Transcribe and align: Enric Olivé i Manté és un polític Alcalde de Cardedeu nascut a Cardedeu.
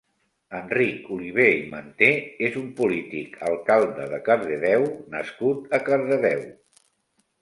Enric 0.59 1.09
Olivé 1.15 1.45
i 1.57 1.67
Manté 1.73 2.07
és 2.49 2.57
un 2.63 2.65
polític 2.81 3.37
Alcalde 3.53 4.09
de 4.15 4.21
Cardedeu 4.31 4.89
nascut 5.17 5.77
a 5.81 5.85
Cardedeu. 5.91 6.43